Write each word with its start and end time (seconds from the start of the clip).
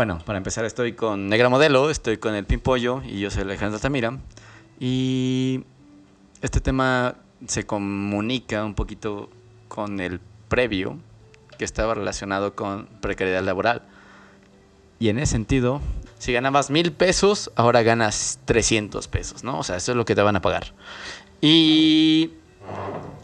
Bueno, 0.00 0.18
para 0.24 0.38
empezar 0.38 0.64
estoy 0.64 0.94
con 0.94 1.28
Negra 1.28 1.50
Modelo, 1.50 1.90
estoy 1.90 2.16
con 2.16 2.34
el 2.34 2.46
Pimpollo 2.46 3.02
y 3.04 3.20
yo 3.20 3.30
soy 3.30 3.42
Alejandro 3.42 3.76
Altamira. 3.76 4.16
Y 4.78 5.62
este 6.40 6.62
tema 6.62 7.16
se 7.46 7.66
comunica 7.66 8.64
un 8.64 8.74
poquito 8.74 9.28
con 9.68 10.00
el 10.00 10.18
previo 10.48 10.96
que 11.58 11.66
estaba 11.66 11.92
relacionado 11.92 12.54
con 12.56 12.86
precariedad 13.02 13.42
laboral. 13.42 13.82
Y 14.98 15.10
en 15.10 15.18
ese 15.18 15.32
sentido, 15.32 15.82
si 16.18 16.32
ganabas 16.32 16.70
mil 16.70 16.92
pesos, 16.92 17.50
ahora 17.54 17.82
ganas 17.82 18.38
300 18.46 19.06
pesos, 19.06 19.44
¿no? 19.44 19.58
O 19.58 19.64
sea, 19.64 19.76
eso 19.76 19.92
es 19.92 19.96
lo 19.98 20.06
que 20.06 20.14
te 20.14 20.22
van 20.22 20.36
a 20.36 20.40
pagar. 20.40 20.72
Y 21.42 22.30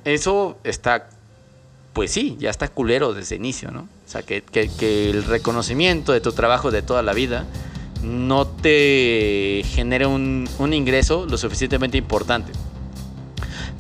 eso 0.05 0.59
está, 0.63 1.09
pues 1.97 2.13
sí, 2.13 2.37
ya 2.39 2.51
está 2.51 2.69
culero 2.69 3.15
desde 3.15 3.37
inicio, 3.37 3.71
¿no? 3.71 3.81
O 3.81 3.87
sea, 4.05 4.21
que, 4.21 4.45
el 4.53 5.25
reconocimiento 5.25 6.13
de 6.13 6.21
tu 6.21 6.31
trabajo 6.33 6.71
de 6.71 6.83
toda 6.83 7.03
la 7.03 7.15
vida 7.15 7.47
no 8.03 8.47
te 8.47 9.63
genere 9.65 10.05
un, 10.05 10.47
ingreso 10.75 11.25
lo 11.25 11.39
suficientemente 11.39 11.97
importante. 11.97 12.53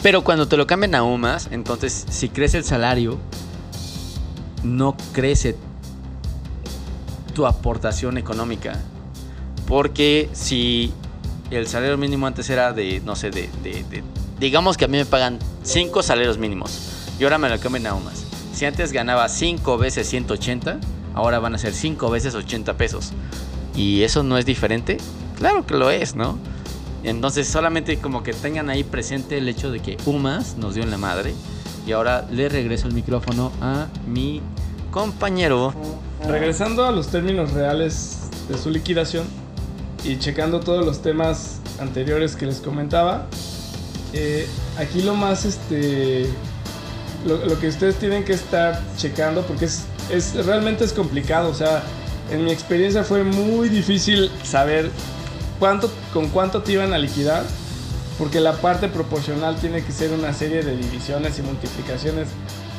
Pero 0.03 0.25
cuando 0.25 0.49
te 0.49 0.57
lo 0.57 0.67
cambian 0.67 0.95
a 0.95 1.03
UMAS, 1.03 1.51
entonces 1.51 2.07
si 2.09 2.31
crece 2.31 2.57
el 2.57 2.65
salario, 2.65 3.19
no 4.65 4.97
crece 5.13 5.55
tu 7.35 7.47
aportación 7.47 8.17
económica. 8.17 8.81
Porque 9.69 10.31
si 10.33 10.91
el 11.51 11.67
salario 11.67 11.99
mínimo 11.99 12.27
antes 12.27 12.49
era 12.49 12.73
de, 12.73 13.03
no 13.05 13.15
sé, 13.15 13.31
de, 13.31 13.51
digamos 14.41 14.79
que 14.79 14.87
a 14.87 14.89
mí 14.89 14.97
me 14.97 15.05
pagan 15.05 15.39
5 15.65 16.03
salarios 16.03 16.39
mínimos 16.39 16.96
y 17.19 17.25
ahora 17.25 17.39
me 17.39 17.49
lo 17.49 17.59
cambian 17.59 17.87
a 17.87 17.95
UMAS. 17.95 18.25
Si 18.53 18.65
antes 18.65 18.93
ganaba 18.93 19.29
5 19.29 19.79
veces 19.79 20.09
180, 20.09 20.79
ahora 21.15 21.39
van 21.39 21.55
a 21.55 21.59
ser 21.59 21.75
5 21.75 22.11
veces 22.11 22.35
80 22.35 22.77
pesos. 22.77 23.13
¿Y 23.75 24.03
eso 24.03 24.23
no 24.23 24.39
es 24.39 24.47
diferente? 24.47 24.99
Claro 25.37 25.67
que 25.67 25.75
lo 25.75 25.91
es, 25.91 26.15
¿no? 26.15 26.39
Entonces 27.05 27.47
solamente 27.47 27.99
como 27.99 28.23
que 28.23 28.33
tengan 28.33 28.71
ahí 28.71 28.83
presente 28.83 29.39
el 29.39 29.49
hecho 29.49 29.71
de 29.71 29.81
que 29.81 29.97
UMAS 30.07 30.57
nos 30.57 30.75
dio 30.75 30.83
en 30.83 30.91
la 30.91 30.99
madre. 30.99 31.35
Y 31.87 31.93
ahora 31.93 32.27
le 32.31 32.49
regreso 32.49 32.89
el 32.89 32.95
micrófono 32.95 33.53
a 33.61 33.87
mi 34.07 34.43
compañero. 34.91 35.73
Regresando 36.27 36.85
a 36.85 36.91
los 36.91 37.09
términos 37.09 37.53
reales 37.53 38.31
de 38.49 38.59
su 38.59 38.71
liquidación 38.71 39.27
y 40.03 40.19
checando 40.19 40.61
todos 40.61 40.85
los 40.85 41.03
temas 41.03 41.61
anteriores 41.79 42.35
que 42.35 42.47
les 42.47 42.61
comentaba, 42.61 43.27
eh, 44.13 44.49
aquí 44.79 45.03
lo 45.03 45.15
más, 45.15 45.45
este, 45.45 46.27
lo, 47.25 47.59
que 47.59 47.69
ustedes 47.69 47.97
tienen 47.97 48.25
que 48.25 48.33
estar 48.33 48.81
checando, 48.97 49.43
porque 49.43 49.67
es, 49.67 49.85
es 50.11 50.35
realmente 50.47 50.85
es 50.85 50.93
complicado, 50.93 51.49
o 51.49 51.55
sea, 51.55 51.83
en 52.31 52.45
mi 52.45 52.53
experiencia 52.53 53.05
fue 53.05 53.25
muy 53.25 53.69
difícil 53.69 54.31
saber 54.43 54.91
cuánto, 55.59 55.91
con 56.13 56.29
cuánto 56.29 56.63
te 56.63 56.73
iban 56.73 56.93
a 56.93 56.99
liquidar, 56.99 57.45
porque 58.19 58.41
la 58.41 58.55
parte 58.55 58.89
proporcional 58.89 59.57
tiene 59.57 59.85
que 59.85 59.93
ser 59.93 60.13
una 60.13 60.33
serie 60.33 60.63
de 60.63 60.77
divisiones 60.77 61.39
y 61.39 61.43
multiplicaciones 61.43 62.29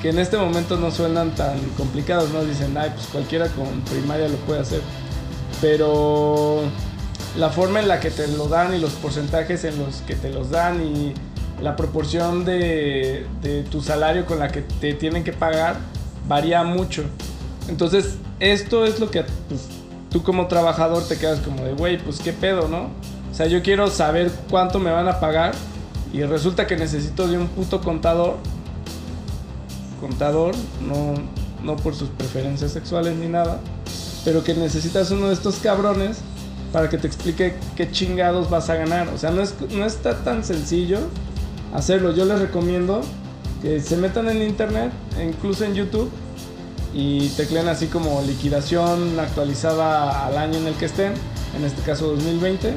que 0.02 0.10
en 0.10 0.20
este 0.20 0.38
momento 0.38 0.78
no 0.78 0.92
suenan 0.92 1.34
tan 1.36 1.60
complicados, 1.78 2.30
¿no? 2.32 2.44
Dicen, 2.44 2.78
ay, 2.78 2.92
pues 2.94 3.08
cualquiera 3.08 3.48
con 3.50 3.82
primaria 3.82 4.28
lo 4.28 4.38
puede 4.38 4.62
hacer. 4.62 4.82
Pero 5.60 6.62
la 7.38 7.50
forma 7.50 7.80
en 7.80 7.88
la 7.88 8.00
que 8.00 8.12
te 8.12 8.28
lo 8.28 8.48
dan 8.48 8.76
y 8.76 8.80
los 8.80 8.94
porcentajes 8.94 9.64
en 9.64 9.78
los 9.80 9.98
que 10.08 10.16
te 10.16 10.30
los 10.30 10.50
dan 10.52 10.84
y 10.84 11.14
la 11.62 11.76
proporción 11.76 12.46
de, 12.46 13.26
de 13.42 13.64
tu 13.64 13.82
salario 13.82 14.26
con 14.26 14.40
la 14.40 14.50
que 14.50 14.62
te 14.62 14.94
tienen 14.94 15.24
que 15.24 15.34
pagar 15.34 15.78
varía 16.28 16.64
mucho. 16.64 17.04
Entonces, 17.68 18.18
esto 18.40 18.86
es 18.86 19.00
lo 19.00 19.10
que 19.10 19.24
pues, 19.48 19.68
tú 20.12 20.24
como 20.24 20.48
trabajador 20.48 21.08
te 21.08 21.18
quedas 21.18 21.40
como 21.40 21.64
de, 21.64 21.74
güey, 21.74 21.98
pues 21.98 22.20
qué 22.20 22.34
pedo, 22.34 22.68
¿no? 22.68 22.90
O 23.32 23.34
sea, 23.34 23.48
yo 23.48 23.62
quiero 23.62 23.90
saber 23.90 24.32
cuánto 24.50 24.80
me 24.80 24.92
van 24.92 25.08
a 25.08 25.20
pagar 25.20 25.54
y 26.14 26.24
resulta 26.24 26.68
que 26.68 26.78
necesito 26.78 27.28
de 27.28 27.38
un 27.38 27.48
puto 27.48 27.82
contador. 27.82 28.38
Contador, 30.00 30.56
no, 30.82 31.16
no 31.64 31.76
por 31.76 31.96
sus 31.96 32.10
preferencias 32.10 32.72
sexuales 32.72 33.16
ni 33.16 33.28
nada, 33.28 33.60
pero 34.24 34.44
que 34.44 34.54
necesitas 34.54 35.12
uno 35.12 35.28
de 35.28 35.34
estos 35.34 35.58
cabrones 35.58 36.20
para 36.72 36.90
que 36.90 36.98
te 36.98 37.08
explique 37.08 37.56
qué 37.76 37.92
chingados 37.92 38.50
vas 38.50 38.70
a 38.70 38.76
ganar. 38.76 39.08
O 39.10 39.18
sea, 39.18 39.32
no, 39.32 39.42
es, 39.42 39.56
no 39.72 39.86
está 39.86 40.24
tan 40.24 40.44
sencillo 40.44 41.00
hacerlo. 41.74 42.14
Yo 42.14 42.26
les 42.26 42.40
recomiendo 42.40 43.02
que 43.62 43.80
se 43.82 43.98
metan 43.98 44.30
en 44.30 44.42
internet, 44.44 44.92
incluso 45.24 45.66
en 45.66 45.74
YouTube, 45.74 46.12
y 46.94 47.30
tecleen 47.30 47.68
así 47.68 47.88
como 47.88 48.22
liquidación 48.22 49.20
actualizada 49.20 50.26
al 50.26 50.38
año 50.38 50.58
en 50.58 50.68
el 50.68 50.74
que 50.76 50.86
estén, 50.86 51.14
en 51.56 51.66
este 51.66 51.82
caso 51.82 52.08
2020. 52.08 52.74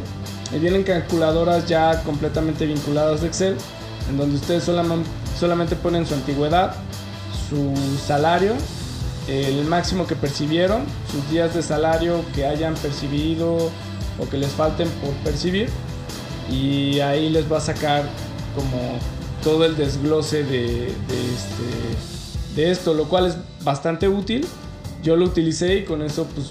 Y 0.52 0.58
vienen 0.58 0.82
calculadoras 0.82 1.66
ya 1.66 2.02
completamente 2.02 2.66
vinculadas 2.66 3.20
de 3.20 3.28
Excel, 3.28 3.56
en 4.08 4.16
donde 4.18 4.36
ustedes 4.36 4.64
solamente 4.64 5.76
ponen 5.76 6.06
su 6.06 6.14
antigüedad, 6.14 6.74
su 7.48 7.72
salario, 8.04 8.54
el 9.28 9.64
máximo 9.66 10.08
que 10.08 10.16
percibieron, 10.16 10.82
sus 11.12 11.30
días 11.30 11.54
de 11.54 11.62
salario 11.62 12.24
que 12.34 12.46
hayan 12.46 12.74
percibido 12.74 13.70
o 14.18 14.28
que 14.28 14.38
les 14.38 14.50
falten 14.50 14.88
por 14.88 15.12
percibir. 15.22 15.68
Y 16.50 16.98
ahí 16.98 17.28
les 17.28 17.50
va 17.50 17.58
a 17.58 17.60
sacar 17.60 18.02
como 18.54 18.98
todo 19.42 19.64
el 19.64 19.76
desglose 19.76 20.44
de, 20.44 20.86
este, 20.86 22.56
de 22.56 22.70
esto, 22.70 22.94
lo 22.94 23.08
cual 23.08 23.26
es 23.26 23.36
bastante 23.62 24.08
útil. 24.08 24.46
Yo 25.02 25.16
lo 25.16 25.26
utilicé 25.26 25.76
y 25.76 25.84
con 25.84 26.02
eso 26.02 26.26
pues 26.34 26.48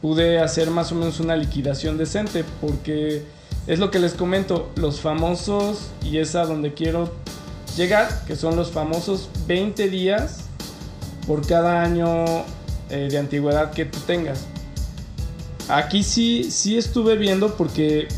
pude 0.00 0.38
hacer 0.40 0.70
más 0.70 0.92
o 0.92 0.94
menos 0.94 1.20
una 1.20 1.36
liquidación 1.36 1.98
decente 1.98 2.44
porque 2.60 3.24
es 3.66 3.78
lo 3.78 3.90
que 3.90 3.98
les 3.98 4.14
comento, 4.14 4.70
los 4.76 5.00
famosos 5.00 5.90
y 6.02 6.18
es 6.18 6.34
a 6.34 6.44
donde 6.44 6.74
quiero 6.74 7.12
llegar, 7.76 8.24
que 8.26 8.36
son 8.36 8.56
los 8.56 8.70
famosos 8.70 9.28
20 9.46 9.88
días 9.88 10.44
por 11.26 11.46
cada 11.46 11.82
año 11.82 12.24
eh, 12.90 13.08
de 13.10 13.18
antigüedad 13.18 13.72
que 13.72 13.84
tú 13.84 13.98
tengas. 14.06 14.46
Aquí 15.68 16.02
sí, 16.02 16.50
sí 16.50 16.76
estuve 16.76 17.16
viendo 17.16 17.54
porque 17.56 18.08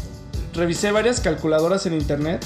revisé 0.53 0.91
varias 0.91 1.21
calculadoras 1.21 1.87
en 1.87 1.94
internet 1.94 2.44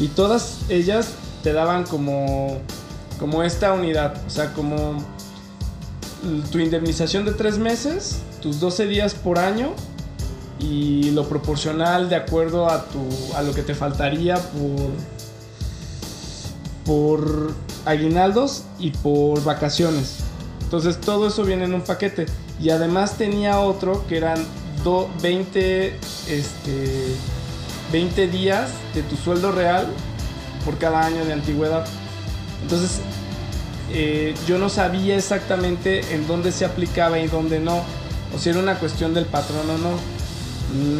y 0.00 0.08
todas 0.08 0.60
ellas 0.70 1.10
te 1.42 1.52
daban 1.52 1.84
como, 1.84 2.58
como 3.18 3.42
esta 3.42 3.72
unidad, 3.74 4.14
o 4.26 4.30
sea, 4.30 4.52
como 4.54 5.04
tu 6.50 6.58
indemnización 6.58 7.24
de 7.24 7.32
tres 7.32 7.58
meses, 7.58 8.20
tus 8.40 8.60
12 8.60 8.86
días 8.86 9.14
por 9.14 9.38
año 9.38 9.72
y 10.58 11.10
lo 11.10 11.28
proporcional 11.28 12.08
de 12.08 12.16
acuerdo 12.16 12.68
a, 12.68 12.86
tu, 12.86 13.06
a 13.36 13.42
lo 13.42 13.54
que 13.54 13.62
te 13.62 13.74
faltaría 13.74 14.36
por, 14.36 14.90
por 16.84 17.54
aguinaldos 17.84 18.64
y 18.78 18.90
por 18.90 19.44
vacaciones. 19.44 20.16
Entonces 20.62 21.00
todo 21.00 21.28
eso 21.28 21.44
viene 21.44 21.64
en 21.64 21.74
un 21.74 21.82
paquete. 21.82 22.26
Y 22.60 22.70
además 22.70 23.16
tenía 23.16 23.60
otro 23.60 24.06
que 24.06 24.18
eran 24.18 24.44
20, 25.22 25.96
este, 26.28 27.16
20 27.92 28.28
días 28.28 28.70
de 28.94 29.02
tu 29.02 29.16
sueldo 29.16 29.52
real 29.52 29.86
por 30.64 30.78
cada 30.78 31.04
año 31.04 31.24
de 31.24 31.32
antigüedad. 31.32 31.86
Entonces, 32.62 33.00
eh, 33.92 34.34
yo 34.46 34.58
no 34.58 34.68
sabía 34.68 35.16
exactamente 35.16 36.14
en 36.14 36.26
dónde 36.26 36.52
se 36.52 36.64
aplicaba 36.64 37.18
y 37.18 37.26
dónde 37.26 37.58
no, 37.58 37.82
o 38.34 38.38
si 38.38 38.50
era 38.50 38.58
una 38.58 38.76
cuestión 38.76 39.14
del 39.14 39.26
patrón 39.26 39.68
o 39.70 39.78
no. 39.78 39.98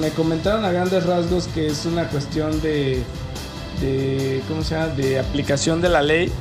Me 0.00 0.10
comentaron 0.10 0.64
a 0.64 0.72
grandes 0.72 1.06
rasgos 1.06 1.46
que 1.48 1.68
es 1.68 1.86
una 1.86 2.08
cuestión 2.08 2.60
de, 2.60 3.04
de 3.80 4.42
¿cómo 4.48 4.64
se 4.64 4.74
llama? 4.74 4.88
De 4.88 5.20
aplicación 5.20 5.80
de 5.80 5.88
la 5.88 6.02
ley, 6.02 6.32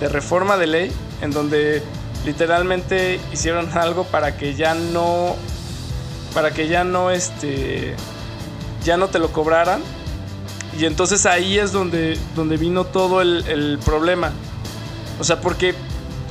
de 0.00 0.08
reforma 0.08 0.56
de 0.56 0.66
ley, 0.66 0.92
en 1.22 1.30
donde 1.30 1.82
literalmente 2.24 3.20
hicieron 3.32 3.70
algo 3.78 4.04
para 4.04 4.36
que 4.36 4.54
ya 4.54 4.74
no, 4.74 5.36
para 6.34 6.50
que 6.50 6.66
ya 6.66 6.82
no, 6.82 7.10
este, 7.12 7.94
ya 8.86 8.96
no 8.96 9.08
te 9.08 9.18
lo 9.18 9.30
cobraran. 9.32 9.82
Y 10.78 10.84
entonces 10.86 11.26
ahí 11.26 11.58
es 11.58 11.72
donde, 11.72 12.18
donde 12.34 12.56
vino 12.56 12.84
todo 12.84 13.20
el, 13.20 13.78
problema. 13.84 14.32
O 15.18 15.24
sea, 15.24 15.40
porque 15.40 15.74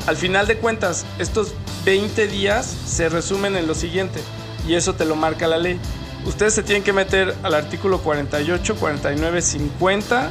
al 0.08 0.16
final 0.16 0.48
de 0.48 0.58
cuentas, 0.58 1.06
estos 1.20 1.54
20 1.84 2.28
días 2.28 2.66
se 2.66 3.10
resumen 3.10 3.56
en 3.56 3.68
lo 3.68 3.76
siguiente. 3.76 4.22
Y 4.68 4.76
eso 4.76 4.94
te 4.94 5.06
lo 5.06 5.16
marca 5.16 5.48
la 5.48 5.58
ley. 5.58 5.80
Ustedes 6.26 6.54
se 6.54 6.64
tienen 6.64 6.84
que 6.84 6.94
meter 6.94 7.36
al 7.44 7.54
artículo 7.54 8.00
48, 8.00 8.76
49, 8.76 9.42
50 9.42 10.30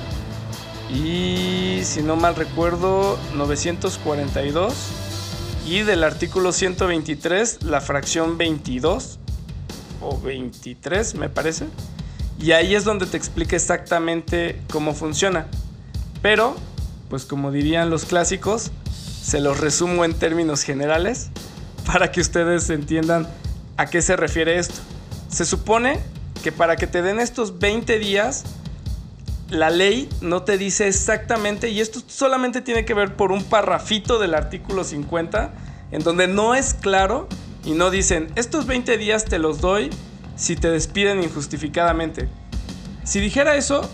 y, 0.93 1.81
si 1.85 2.03
no 2.03 2.17
mal 2.17 2.35
recuerdo, 2.35 3.19
942. 3.35 4.75
Y 5.67 5.83
del 5.83 6.05
artículo 6.05 6.53
123, 6.53 7.63
la 7.63 7.81
fracción 7.81 8.39
22 8.39 9.19
o 10.01 10.21
23, 10.21 11.15
me 11.15 11.29
parece. 11.29 11.67
Y 12.41 12.53
ahí 12.53 12.75
es 12.75 12.85
donde 12.85 13.07
te 13.07 13.17
explica 13.17 13.57
exactamente 13.57 14.61
cómo 14.71 14.95
funciona. 14.95 15.47
Pero, 16.23 16.57
pues 17.09 17.25
como 17.25 17.51
dirían 17.51 17.91
los 17.91 18.05
clásicos, 18.05 18.71
se 19.23 19.41
los 19.41 19.61
resumo 19.61 20.05
en 20.05 20.15
términos 20.15 20.63
generales 20.63 21.31
para 21.87 22.11
que 22.11 22.21
ustedes 22.21 22.69
entiendan 22.71 23.29
¿A 23.77 23.87
qué 23.87 24.03
se 24.03 24.17
refiere 24.17 24.59
esto? 24.59 24.81
Se 25.29 25.45
supone 25.45 25.99
que 26.45 26.53
para 26.53 26.77
que 26.77 26.87
te 26.87 27.03
den 27.03 27.19
estos 27.19 27.59
20 27.59 27.99
días, 27.99 28.45
la 29.51 29.71
ley 29.71 30.09
no 30.21 30.43
te 30.43 30.59
dice 30.59 30.87
exactamente, 30.87 31.71
y 31.71 31.81
esto 31.81 32.01
solamente 32.07 32.61
tiene 32.61 32.85
que 32.85 32.95
ver 32.95 33.17
por 33.17 33.33
un 33.33 33.43
parrafito 33.43 34.21
del 34.21 34.35
artículo 34.35 34.85
50, 34.85 35.53
en 35.91 36.03
donde 36.05 36.29
no 36.29 36.55
es 36.55 36.75
claro 36.75 37.29
y 37.65 37.73
no 37.73 37.91
dicen, 37.91 38.31
estos 38.37 38.67
20 38.67 38.97
días 38.97 39.25
te 39.25 39.41
los 39.41 39.61
doy 39.61 39.91
si 40.37 40.57
te 40.57 40.71
despiden 40.71 41.23
injustificadamente. 41.23 42.29
Si 43.05 43.21
dijera 43.21 43.57
eso, 43.57 43.89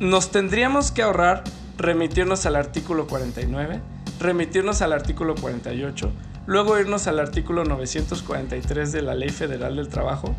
nos 0.00 0.30
tendríamos 0.30 0.92
que 0.92 1.02
ahorrar 1.02 1.44
remitirnos 1.76 2.46
al 2.46 2.56
artículo 2.56 3.06
49, 3.06 3.80
remitirnos 4.20 4.82
al 4.82 4.92
artículo 4.92 5.34
48, 5.34 6.12
luego 6.46 6.78
irnos 6.78 7.06
al 7.06 7.18
artículo 7.18 7.64
943 7.64 8.92
de 8.92 9.02
la 9.02 9.14
Ley 9.14 9.30
Federal 9.30 9.76
del 9.76 9.88
Trabajo. 9.88 10.34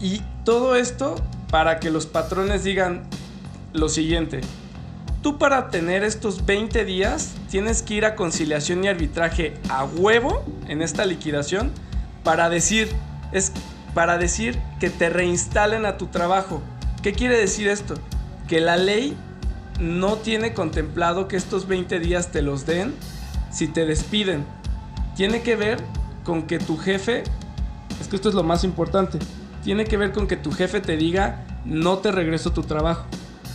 Y 0.00 0.22
todo 0.44 0.76
esto 0.76 1.16
para 1.50 1.80
que 1.80 1.90
los 1.90 2.06
patrones 2.06 2.64
digan 2.64 3.02
lo 3.72 3.88
siguiente. 3.88 4.40
Tú 5.22 5.38
para 5.38 5.70
tener 5.70 6.04
estos 6.04 6.46
20 6.46 6.84
días 6.84 7.34
tienes 7.50 7.82
que 7.82 7.94
ir 7.94 8.04
a 8.04 8.14
conciliación 8.14 8.84
y 8.84 8.88
arbitraje 8.88 9.54
a 9.68 9.84
huevo 9.84 10.44
en 10.68 10.80
esta 10.82 11.04
liquidación 11.06 11.72
para 12.22 12.48
decir, 12.48 12.88
es 13.32 13.52
para 13.94 14.18
decir 14.18 14.58
que 14.80 14.90
te 14.90 15.10
reinstalen 15.10 15.86
a 15.86 15.96
tu 15.96 16.06
trabajo. 16.06 16.62
¿Qué 17.02 17.12
quiere 17.12 17.38
decir 17.38 17.68
esto? 17.68 17.94
Que 18.48 18.60
la 18.60 18.76
ley 18.76 19.16
no 19.80 20.16
tiene 20.16 20.54
contemplado 20.54 21.28
que 21.28 21.36
estos 21.36 21.66
20 21.68 22.00
días 22.00 22.30
te 22.30 22.42
los 22.42 22.66
den 22.66 22.94
si 23.50 23.68
te 23.68 23.86
despiden. 23.86 24.44
Tiene 25.16 25.42
que 25.42 25.56
ver 25.56 25.82
con 26.24 26.42
que 26.42 26.58
tu 26.58 26.76
jefe, 26.76 27.22
es 28.00 28.08
que 28.08 28.16
esto 28.16 28.28
es 28.28 28.34
lo 28.34 28.42
más 28.42 28.64
importante, 28.64 29.18
tiene 29.64 29.84
que 29.84 29.96
ver 29.96 30.12
con 30.12 30.26
que 30.26 30.36
tu 30.36 30.52
jefe 30.52 30.80
te 30.80 30.96
diga 30.96 31.44
no 31.64 31.98
te 31.98 32.12
regreso 32.12 32.52
tu 32.52 32.62
trabajo. 32.62 33.04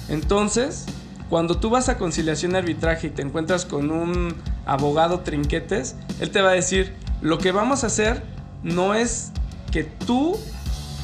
Entonces, 0.10 0.86
cuando 1.30 1.58
tú 1.58 1.70
vas 1.70 1.90
a 1.90 1.98
conciliación 1.98 2.52
y 2.52 2.56
arbitraje 2.56 3.08
y 3.08 3.10
te 3.10 3.22
encuentras 3.22 3.66
con 3.66 3.92
un 3.92 4.36
abogado 4.66 5.22
trinquetes, 5.22 5.96
él 6.20 6.30
te 6.30 6.42
va 6.42 6.50
a 6.50 6.54
decir, 6.54 6.94
lo 7.22 7.38
que 7.38 7.52
vamos 7.52 7.84
a 7.84 7.88
hacer 7.88 8.24
no 8.64 8.94
es 8.94 9.32
que 9.74 9.84
tú, 9.84 10.38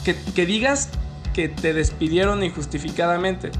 que, 0.05 0.45
digas 0.45 0.89
que 1.33 1.49
te 1.49 1.73
despidieron 1.73 2.43
injustificadamente, 2.43 3.51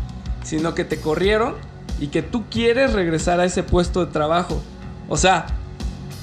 sino 0.44 0.76
que 0.76 0.86
te 0.86 1.02
corrieron 1.02 1.56
y 2.00 2.08
que 2.08 2.22
tú 2.22 2.46
quieres 2.52 2.94
regresar 2.94 3.40
a 3.40 3.46
ese 3.46 3.64
puesto 3.64 4.06
de 4.06 4.12
trabajo. 4.12 4.62
O 5.10 5.18
sea, 5.18 5.48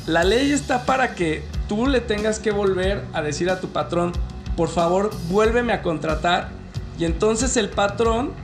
la 0.06 0.22
ley 0.22 0.52
está 0.52 0.86
para 0.86 1.16
que 1.16 1.42
tú 1.68 1.88
le 1.88 2.00
tengas 2.00 2.38
que 2.38 2.52
volver 2.52 3.02
a 3.12 3.22
decir 3.22 3.50
a 3.50 3.60
tu 3.60 3.70
patrón, 3.70 4.12
por 4.56 4.68
favor, 4.68 5.10
vuélveme 5.28 5.72
a 5.72 5.82
contratar. 5.82 6.50
Y 6.96 7.06
entonces 7.06 7.56
el 7.56 7.70
patrón, 7.70 8.34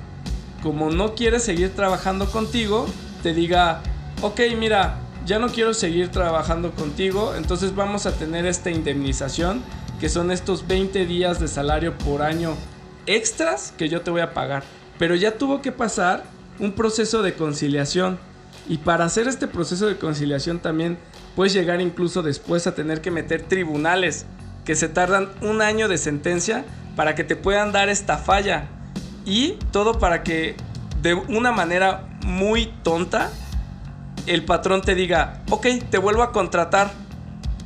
como 0.60 0.90
no 0.90 1.14
quiere 1.14 1.38
seguir 1.38 1.70
trabajando 1.70 2.28
contigo, 2.32 2.86
te 3.22 3.32
diga, 3.32 3.80
ok, 4.22 4.40
mira, 4.58 4.98
ya 5.24 5.38
no 5.38 5.48
quiero 5.50 5.72
seguir 5.72 6.10
trabajando 6.10 6.72
contigo, 6.72 7.32
entonces 7.36 7.76
vamos 7.76 8.06
a 8.06 8.12
tener 8.12 8.44
esta 8.44 8.70
indemnización, 8.70 9.62
que 10.02 10.08
son 10.08 10.32
estos 10.32 10.66
20 10.66 11.06
días 11.06 11.38
de 11.38 11.46
salario 11.46 11.96
por 11.96 12.22
año 12.22 12.56
extras 13.06 13.72
que 13.78 13.88
yo 13.88 14.00
te 14.00 14.10
voy 14.10 14.20
a 14.20 14.34
pagar. 14.34 14.64
Pero 14.98 15.14
ya 15.14 15.38
tuvo 15.38 15.62
que 15.62 15.70
pasar 15.70 16.24
un 16.58 16.72
proceso 16.72 17.22
de 17.22 17.34
conciliación. 17.34 18.18
Y 18.68 18.78
para 18.78 19.04
hacer 19.04 19.28
este 19.28 19.46
proceso 19.46 19.86
de 19.86 19.98
conciliación 19.98 20.58
también 20.58 20.98
puedes 21.36 21.52
llegar 21.52 21.80
incluso 21.80 22.24
después 22.24 22.66
a 22.66 22.74
tener 22.74 23.00
que 23.00 23.12
meter 23.12 23.42
tribunales 23.42 24.26
que 24.64 24.74
se 24.74 24.88
tardan 24.88 25.28
un 25.40 25.62
año 25.62 25.86
de 25.86 25.98
sentencia 25.98 26.64
para 26.96 27.14
que 27.14 27.22
te 27.22 27.36
puedan 27.36 27.70
dar 27.70 27.88
esta 27.88 28.18
falla. 28.18 28.66
Y 29.24 29.52
todo 29.70 30.00
para 30.00 30.24
que 30.24 30.56
de 31.00 31.14
una 31.14 31.52
manera 31.52 32.08
muy 32.26 32.72
tonta 32.82 33.30
el 34.26 34.44
patrón 34.44 34.82
te 34.82 34.96
diga, 34.96 35.44
ok, 35.48 35.64
te 35.90 35.98
vuelvo 35.98 36.24
a 36.24 36.32
contratar. 36.32 36.90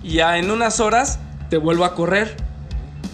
Y 0.03 0.17
ya 0.17 0.37
en 0.37 0.51
unas 0.51 0.81
horas 0.81 1.19
te 1.49 1.57
vuelvo 1.57 1.85
a 1.85 1.95
correr. 1.95 2.37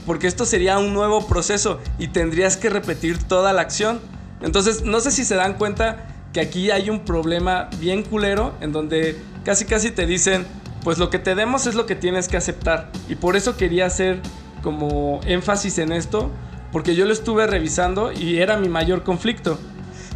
Porque 0.06 0.26
esto 0.26 0.44
sería 0.44 0.78
un 0.78 0.94
nuevo 0.94 1.26
proceso 1.26 1.78
y 1.98 2.08
tendrías 2.08 2.56
que 2.56 2.70
repetir 2.70 3.22
toda 3.22 3.52
la 3.52 3.62
acción. 3.62 4.00
Entonces, 4.40 4.82
no 4.82 5.00
sé 5.00 5.10
si 5.10 5.24
se 5.24 5.36
dan 5.36 5.54
cuenta 5.54 6.08
que 6.32 6.40
aquí 6.40 6.70
hay 6.70 6.90
un 6.90 7.00
problema 7.00 7.68
bien 7.78 8.02
culero 8.02 8.54
en 8.60 8.72
donde 8.72 9.20
casi 9.44 9.64
casi 9.64 9.90
te 9.90 10.06
dicen, 10.06 10.46
pues 10.82 10.98
lo 10.98 11.10
que 11.10 11.18
te 11.18 11.34
demos 11.34 11.66
es 11.66 11.74
lo 11.74 11.86
que 11.86 11.94
tienes 11.94 12.28
que 12.28 12.36
aceptar. 12.36 12.90
Y 13.08 13.14
por 13.14 13.36
eso 13.36 13.56
quería 13.56 13.86
hacer 13.86 14.20
como 14.62 15.20
énfasis 15.24 15.78
en 15.78 15.92
esto, 15.92 16.30
porque 16.72 16.94
yo 16.94 17.04
lo 17.04 17.12
estuve 17.12 17.46
revisando 17.46 18.12
y 18.12 18.38
era 18.38 18.56
mi 18.56 18.68
mayor 18.68 19.04
conflicto. 19.04 19.58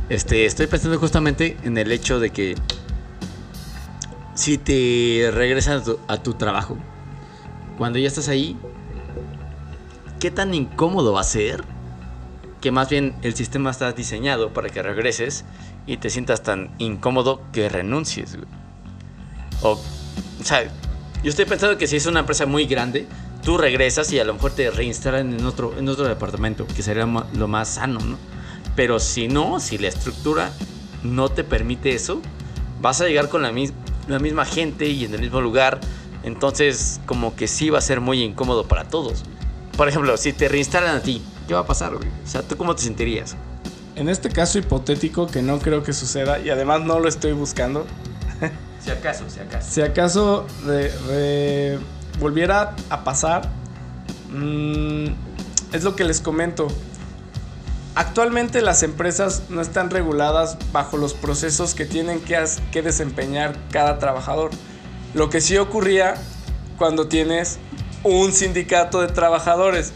Este, 0.09 0.47
estoy 0.47 0.67
pensando 0.67 0.99
justamente 0.99 1.57
en 1.65 1.79
el 1.79 1.93
hecho 1.93 2.21
de 2.21 2.31
que 2.31 2.55
si 4.35 4.59
te 4.59 5.31
regresas 5.33 5.83
a 5.83 5.85
tu, 5.85 5.99
a 6.09 6.23
tu 6.23 6.35
trabajo, 6.35 6.79
cuando 7.77 7.99
ya 7.99 8.09
estás 8.09 8.29
ahí, 8.29 8.57
¿qué 10.21 10.31
tan 10.31 10.55
incómodo 10.55 11.13
va 11.13 11.21
a 11.21 11.25
ser? 11.25 11.65
Que 12.61 12.71
más 12.71 12.89
bien 12.89 13.15
el 13.23 13.35
sistema 13.35 13.71
está 13.71 13.93
diseñado 13.93 14.53
para 14.53 14.69
que 14.69 14.83
regreses 14.83 15.45
y 15.87 15.99
te 15.99 16.11
sientas 16.11 16.43
tan 16.43 16.71
incómodo 16.79 17.41
que 17.53 17.69
renuncies. 17.69 18.37
güey. 18.37 18.49
O, 19.63 19.73
o 19.73 20.45
sea, 20.45 20.65
yo 21.23 21.31
estoy 21.31 21.45
pensando 21.45 21.79
que 21.79 21.87
si 21.87 21.97
es 21.97 22.07
una 22.07 22.21
empresa 22.21 22.47
muy 22.47 22.67
grande, 22.67 23.07
tú 23.43 23.59
regresas 23.59 24.13
y 24.13 24.19
a 24.19 24.25
lo 24.25 24.35
mejor 24.35 24.53
te 24.53 24.71
reinstalan 24.71 25.33
en 25.33 25.45
otro, 25.47 25.79
en 25.79 25.89
otro 25.89 26.07
departamento, 26.07 26.67
que 26.67 26.83
sería 26.83 27.07
lo 27.07 27.49
más 27.49 27.69
sano, 27.69 28.01
¿no? 28.01 28.19
Pero 28.75 28.99
si 28.99 29.29
no, 29.29 29.61
si 29.61 29.79
la 29.79 29.89
estructura 29.89 30.53
no 31.03 31.29
te 31.29 31.45
permite 31.45 31.95
eso, 31.95 32.21
vas 32.81 33.01
a 33.01 33.07
llegar 33.07 33.29
con 33.29 33.43
la, 33.43 33.53
la 34.09 34.19
misma 34.19 34.45
gente 34.45 34.87
y 34.89 35.05
en 35.05 35.15
el 35.15 35.21
mismo 35.21 35.41
lugar. 35.41 35.81
Entonces, 36.27 37.01
como 37.07 37.35
que 37.35 37.49
sí 37.49 37.71
va 37.71 37.79
a 37.79 37.83
ser 37.83 38.01
muy 38.03 38.23
incómodo 38.23 38.67
para 38.69 38.85
todos. 38.85 39.23
Por 39.77 39.89
ejemplo, 39.89 40.17
si 40.19 40.33
te 40.35 40.49
reinstalan 40.49 40.97
a 40.97 41.01
ti, 41.01 41.23
¿qué 41.49 41.55
va 41.55 41.61
a 41.61 41.67
pasar, 41.67 41.95
güey? 41.97 42.09
O 42.25 42.29
sea, 42.29 42.43
¿tú 42.43 42.57
cómo 42.57 42.75
te 42.75 42.83
sentirías? 42.83 43.37
En 43.95 44.09
este 44.11 44.29
caso 44.29 44.59
hipotético 44.59 45.27
que 45.27 45.41
no 45.41 45.59
creo 45.59 45.83
que 45.83 45.93
suceda 45.95 46.39
y 46.41 46.51
además 46.51 46.83
no 46.83 46.99
lo 47.01 47.09
estoy 47.09 47.33
buscando, 47.33 47.87
Si 48.85 48.91
acaso, 48.91 49.25
si 49.29 49.41
acaso. 49.41 49.69
si 49.71 49.81
acaso 49.83 50.47
re- 50.67 50.93
re- 51.09 51.79
volviera 52.21 52.77
a 52.91 53.03
pasar, 53.05 53.49
mm, 54.31 55.07
es 55.73 55.83
lo 55.85 55.97
que 55.97 56.05
les 56.05 56.21
comento. 56.21 56.69
Actualmente 57.95 58.61
las 58.61 58.83
empresas 58.83 59.45
no 59.49 59.61
están 59.63 59.89
reguladas 59.91 60.59
bajo 60.73 60.99
los 60.99 61.15
procesos 61.15 61.75
que 61.75 61.87
tienen 61.87 62.21
que, 62.21 62.39
que 62.71 62.83
desempeñar 62.83 63.57
cada 63.73 63.99
trabajador. 63.99 64.51
Lo 65.17 65.31
que 65.31 65.41
sí 65.41 65.57
ocurría 65.57 66.15
cuando 66.77 67.09
tienes 67.09 67.59
un 68.05 68.35
sindicato 68.35 69.01
de 69.01 69.09
trabajadores. 69.09 69.95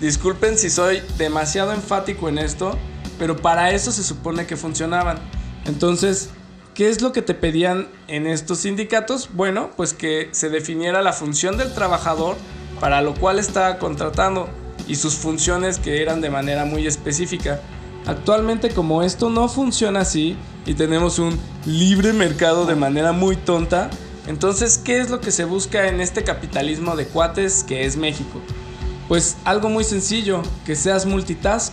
Disculpen 0.00 0.56
si 0.56 0.70
soy 0.70 1.02
demasiado 1.18 1.74
enfático 1.74 2.30
en 2.30 2.38
esto, 2.38 2.78
pero 3.18 3.36
para 3.36 3.72
eso 3.72 3.92
se 3.92 4.02
supone 4.02 4.46
que 4.46 4.56
funcionaban. 4.56 5.18
Entonces, 5.66 6.30
¿qué 6.74 6.88
es 6.88 7.02
lo 7.02 7.12
que 7.12 7.20
te 7.20 7.34
pedían 7.34 7.88
en 8.08 8.26
estos 8.26 8.60
sindicatos? 8.60 9.28
Bueno, 9.34 9.72
pues 9.76 9.92
que 9.92 10.30
se 10.32 10.48
definiera 10.48 11.02
la 11.02 11.12
función 11.12 11.58
del 11.58 11.74
trabajador 11.74 12.36
para 12.80 13.02
lo 13.02 13.12
cual 13.12 13.38
estaba 13.38 13.76
contratando 13.76 14.48
y 14.88 14.94
sus 14.94 15.16
funciones 15.16 15.78
que 15.78 16.00
eran 16.00 16.22
de 16.22 16.30
manera 16.30 16.64
muy 16.64 16.86
específica. 16.86 17.60
Actualmente 18.06 18.70
como 18.70 19.02
esto 19.02 19.28
no 19.28 19.50
funciona 19.50 20.00
así 20.00 20.34
y 20.64 20.72
tenemos 20.72 21.18
un 21.18 21.38
libre 21.66 22.14
mercado 22.14 22.64
de 22.64 22.74
manera 22.74 23.12
muy 23.12 23.36
tonta, 23.36 23.90
entonces 24.26 24.78
¿qué 24.78 25.00
es 25.00 25.10
lo 25.10 25.20
que 25.20 25.30
se 25.30 25.44
busca 25.44 25.88
en 25.88 26.00
este 26.00 26.24
capitalismo 26.24 26.96
de 26.96 27.06
cuates 27.06 27.64
que 27.64 27.84
es 27.84 27.96
México? 27.96 28.40
Pues 29.08 29.36
algo 29.44 29.68
muy 29.68 29.84
sencillo, 29.84 30.42
que 30.64 30.74
seas 30.74 31.06
multitask. 31.06 31.72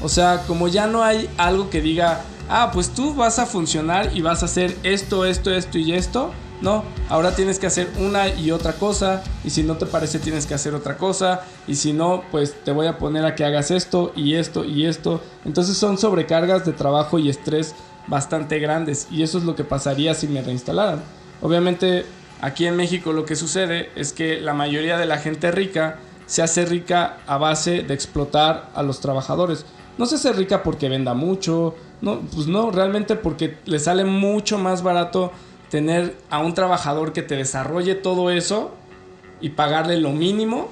O 0.00 0.08
sea, 0.08 0.44
como 0.46 0.68
ya 0.68 0.86
no 0.86 1.02
hay 1.02 1.28
algo 1.36 1.70
que 1.70 1.80
diga, 1.80 2.22
ah, 2.48 2.70
pues 2.72 2.90
tú 2.90 3.14
vas 3.14 3.38
a 3.38 3.46
funcionar 3.46 4.16
y 4.16 4.22
vas 4.22 4.42
a 4.42 4.46
hacer 4.46 4.76
esto, 4.84 5.24
esto, 5.24 5.50
esto 5.52 5.78
y 5.78 5.92
esto. 5.92 6.32
No, 6.60 6.82
ahora 7.08 7.36
tienes 7.36 7.60
que 7.60 7.68
hacer 7.68 7.88
una 7.98 8.28
y 8.28 8.50
otra 8.50 8.74
cosa. 8.74 9.22
Y 9.44 9.50
si 9.50 9.62
no 9.62 9.76
te 9.76 9.86
parece, 9.86 10.18
tienes 10.18 10.46
que 10.46 10.54
hacer 10.54 10.74
otra 10.74 10.96
cosa. 10.96 11.42
Y 11.66 11.76
si 11.76 11.92
no, 11.92 12.22
pues 12.30 12.54
te 12.64 12.72
voy 12.72 12.86
a 12.86 12.98
poner 12.98 13.24
a 13.24 13.34
que 13.34 13.44
hagas 13.44 13.70
esto 13.70 14.12
y 14.16 14.34
esto 14.34 14.64
y 14.64 14.86
esto. 14.86 15.20
Entonces 15.44 15.76
son 15.76 15.98
sobrecargas 15.98 16.64
de 16.64 16.72
trabajo 16.72 17.18
y 17.18 17.28
estrés 17.28 17.74
bastante 18.06 18.58
grandes. 18.58 19.08
Y 19.10 19.22
eso 19.22 19.38
es 19.38 19.44
lo 19.44 19.54
que 19.54 19.64
pasaría 19.64 20.14
si 20.14 20.26
me 20.26 20.42
reinstalaran. 20.42 21.02
Obviamente, 21.40 22.04
aquí 22.40 22.66
en 22.66 22.76
México 22.76 23.12
lo 23.12 23.24
que 23.24 23.36
sucede 23.36 23.90
es 23.94 24.12
que 24.12 24.40
la 24.40 24.54
mayoría 24.54 24.98
de 24.98 25.06
la 25.06 25.18
gente 25.18 25.50
rica 25.50 25.98
se 26.26 26.42
hace 26.42 26.66
rica 26.66 27.18
a 27.26 27.38
base 27.38 27.82
de 27.82 27.94
explotar 27.94 28.70
a 28.74 28.82
los 28.82 29.00
trabajadores. 29.00 29.64
No 29.96 30.06
se 30.06 30.16
hace 30.16 30.32
rica 30.32 30.62
porque 30.62 30.88
venda 30.88 31.14
mucho, 31.14 31.74
no, 32.00 32.20
pues 32.20 32.46
no, 32.46 32.70
realmente 32.70 33.16
porque 33.16 33.56
le 33.64 33.78
sale 33.78 34.04
mucho 34.04 34.58
más 34.58 34.82
barato 34.82 35.32
tener 35.70 36.16
a 36.30 36.38
un 36.38 36.54
trabajador 36.54 37.12
que 37.12 37.22
te 37.22 37.36
desarrolle 37.36 37.94
todo 37.94 38.30
eso 38.30 38.72
y 39.40 39.50
pagarle 39.50 39.98
lo 39.98 40.10
mínimo 40.10 40.68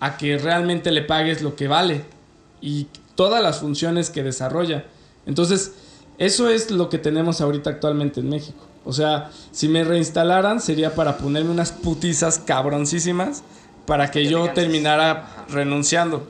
a 0.00 0.16
que 0.16 0.38
realmente 0.38 0.90
le 0.90 1.02
pagues 1.02 1.42
lo 1.42 1.56
que 1.56 1.68
vale 1.68 2.04
y 2.60 2.88
todas 3.14 3.42
las 3.42 3.60
funciones 3.60 4.10
que 4.10 4.22
desarrolla. 4.22 4.84
Entonces, 5.26 5.72
eso 6.18 6.48
es 6.48 6.70
lo 6.70 6.88
que 6.88 6.98
tenemos 6.98 7.40
ahorita 7.40 7.70
actualmente 7.70 8.20
en 8.20 8.28
México. 8.28 8.69
O 8.84 8.92
sea, 8.92 9.30
si 9.52 9.68
me 9.68 9.84
reinstalaran 9.84 10.60
sería 10.60 10.94
para 10.94 11.18
ponerme 11.18 11.50
unas 11.50 11.72
putizas 11.72 12.38
cabroncísimas 12.38 13.42
para 13.86 14.10
que 14.10 14.26
yo 14.26 14.50
terminara 14.50 15.44
renunciando. 15.48 16.26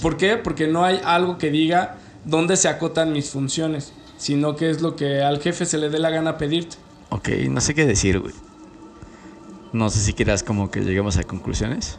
¿Por 0.00 0.16
qué? 0.16 0.36
Porque 0.36 0.68
no 0.68 0.84
hay 0.84 1.00
algo 1.04 1.38
que 1.38 1.50
diga 1.50 1.96
dónde 2.24 2.56
se 2.56 2.68
acotan 2.68 3.12
mis 3.12 3.30
funciones, 3.30 3.92
sino 4.18 4.56
que 4.56 4.70
es 4.70 4.80
lo 4.82 4.96
que 4.96 5.22
al 5.22 5.40
jefe 5.40 5.66
se 5.66 5.78
le 5.78 5.90
dé 5.90 5.98
la 5.98 6.10
gana 6.10 6.38
pedirte. 6.38 6.76
Ok, 7.10 7.28
no 7.50 7.60
sé 7.60 7.74
qué 7.74 7.84
decir, 7.86 8.18
güey. 8.18 8.34
No 9.72 9.90
sé 9.90 10.00
si 10.00 10.12
quieras 10.12 10.42
como 10.42 10.70
que 10.70 10.80
lleguemos 10.80 11.16
a 11.16 11.22
conclusiones. 11.22 11.98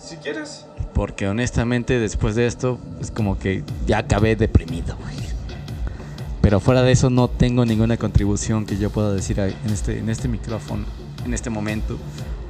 Si 0.00 0.16
quieres. 0.16 0.64
Porque 0.94 1.28
honestamente 1.28 1.98
después 1.98 2.34
de 2.34 2.46
esto 2.46 2.78
es 3.00 3.10
como 3.10 3.38
que 3.38 3.62
ya 3.86 3.98
acabé 3.98 4.36
deprimido, 4.36 4.96
güey. 4.96 5.27
Pero 6.40 6.60
fuera 6.60 6.82
de 6.82 6.92
eso 6.92 7.10
no 7.10 7.28
tengo 7.28 7.64
ninguna 7.64 7.96
contribución 7.96 8.64
que 8.64 8.76
yo 8.78 8.90
pueda 8.90 9.12
decir 9.12 9.38
en 9.40 9.72
este, 9.72 9.98
en 9.98 10.08
este 10.08 10.28
micrófono, 10.28 10.84
en 11.24 11.34
este 11.34 11.50
momento, 11.50 11.98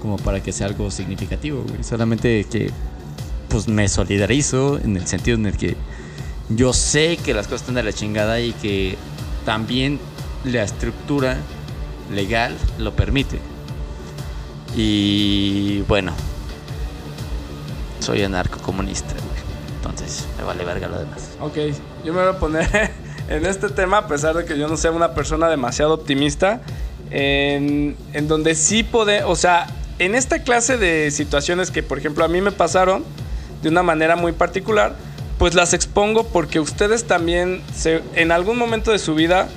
como 0.01 0.17
para 0.17 0.43
que 0.43 0.53
sea 0.53 0.67
algo 0.67 0.91
significativo. 0.91 1.65
Solamente 1.83 2.45
que 2.51 2.71
pues 3.49 3.67
me 3.67 3.89
solidarizo 3.89 4.79
en 4.79 4.97
el 4.97 5.07
sentido 5.07 5.37
en 5.39 5.47
el 5.47 5.57
que 5.57 5.77
yo 6.51 6.73
sé 6.73 7.17
que 7.17 7.35
las 7.35 7.47
cosas 7.47 7.63
están 7.63 7.75
de 7.77 7.83
la 7.83 7.93
chingada 7.93 8.41
y 8.41 8.53
que 8.53 8.97
también 9.45 9.99
la 10.45 10.63
estructura 10.63 11.39
legal 12.13 12.57
lo 12.79 12.95
permite. 12.95 13.39
Y 14.77 15.81
bueno, 15.83 16.13
soy 18.01 18.23
anarcocomunista, 18.23 19.13
güey. 19.13 19.39
Entonces, 19.77 20.27
me 20.37 20.45
vale 20.45 20.65
verga 20.65 20.89
lo 20.89 20.99
demás. 20.99 21.37
Ok, 21.41 21.57
yo 22.05 22.13
me 22.13 22.21
voy 22.21 22.31
a 22.31 22.39
poner 22.39 22.69
en 23.29 23.47
este 23.47 23.69
tema, 23.69 23.99
a 23.99 24.07
pesar 24.09 24.37
de 24.37 24.45
que 24.45 24.59
yo 24.59 24.69
no 24.69 24.77
sea 24.77 24.91
una 24.91 25.15
persona 25.15 25.49
demasiado 25.49 25.95
optimista, 25.95 26.61
en, 27.11 27.97
en 28.13 28.29
donde 28.29 28.55
sí 28.55 28.83
puede, 28.83 29.25
o 29.25 29.37
sea, 29.37 29.67
en 29.99 30.15
esta 30.15 30.43
clase 30.43 30.77
de 30.77 31.11
situaciones 31.11 31.71
que, 31.71 31.83
por 31.83 31.99
ejemplo, 31.99 32.25
a 32.25 32.29
mí 32.29 32.41
me 32.41 32.53
pasaron 32.53 33.05
de 33.63 33.69
una 33.69 33.83
manera 33.83 34.17
muy 34.17 34.33
particular, 34.33 34.95
pues 35.39 35.55
las 35.55 35.73
expongo 35.73 36.25
porque 36.29 36.61
ustedes 36.61 37.05
también, 37.05 37.63
se, 37.75 38.03
en 38.15 38.33
algún 38.33 38.59
momento 38.59 38.93
de 38.93 38.99
su 38.99 39.15
vida 39.15 39.49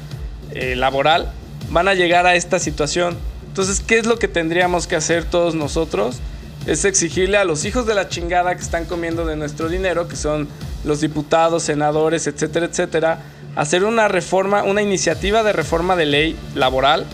eh, 0.52 0.76
laboral, 0.76 1.32
van 1.70 1.88
a 1.88 1.94
llegar 1.94 2.26
a 2.26 2.36
esta 2.36 2.60
situación 2.60 3.18
entonces, 3.52 3.82
¿qué 3.86 4.00
es 4.00 4.06
lo 4.06 4.18
que 4.18 4.30
tendríamos 4.30 4.88
que 4.88 4.96
hacer 4.96 5.26
todos 5.26 5.56
nosotros? 5.56 6.20
Es 6.68 6.86
exigirle 6.86 7.36
a 7.36 7.44
los 7.44 7.66
hijos 7.66 7.86
de 7.86 7.94
la 7.94 8.08
chingada 8.08 8.56
que 8.56 8.62
están 8.62 8.86
comiendo 8.86 9.26
de 9.26 9.36
nuestro 9.36 9.68
dinero, 9.68 10.08
que 10.08 10.16
son 10.16 10.48
los 10.86 11.02
diputados, 11.02 11.64
senadores, 11.64 12.28
etcétera, 12.28 12.68
etcétera, 12.68 13.20
hacer 13.56 13.84
una 13.84 14.08
reforma, 14.08 14.64
una 14.64 14.82
iniciativa 14.82 15.44
de 15.44 15.54
reforma 15.54 15.96
de 15.96 16.06
ley 16.06 16.36
laboral, 16.56 17.06